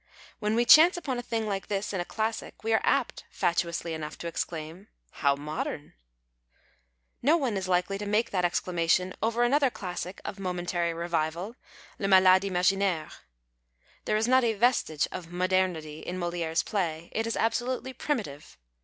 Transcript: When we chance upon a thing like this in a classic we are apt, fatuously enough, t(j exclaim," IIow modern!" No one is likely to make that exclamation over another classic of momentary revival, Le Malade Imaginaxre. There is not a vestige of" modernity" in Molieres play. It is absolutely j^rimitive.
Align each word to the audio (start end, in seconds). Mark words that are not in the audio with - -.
When 0.39 0.55
we 0.55 0.65
chance 0.65 0.97
upon 0.97 1.19
a 1.19 1.21
thing 1.21 1.45
like 1.47 1.67
this 1.67 1.93
in 1.93 2.01
a 2.01 2.05
classic 2.05 2.63
we 2.63 2.73
are 2.73 2.81
apt, 2.83 3.23
fatuously 3.29 3.93
enough, 3.93 4.17
t(j 4.17 4.27
exclaim," 4.27 4.87
IIow 5.21 5.37
modern!" 5.37 5.93
No 7.21 7.37
one 7.37 7.55
is 7.55 7.67
likely 7.67 7.99
to 7.99 8.07
make 8.07 8.31
that 8.31 8.43
exclamation 8.43 9.13
over 9.21 9.43
another 9.43 9.69
classic 9.69 10.19
of 10.25 10.39
momentary 10.39 10.91
revival, 10.91 11.55
Le 11.99 12.07
Malade 12.07 12.45
Imaginaxre. 12.49 13.13
There 14.05 14.17
is 14.17 14.27
not 14.27 14.43
a 14.43 14.55
vestige 14.55 15.07
of" 15.11 15.31
modernity" 15.31 15.99
in 16.07 16.17
Molieres 16.17 16.65
play. 16.65 17.09
It 17.11 17.27
is 17.27 17.37
absolutely 17.37 17.93
j^rimitive. 17.93 18.55